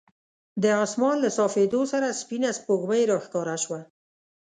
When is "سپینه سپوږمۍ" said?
2.21-3.01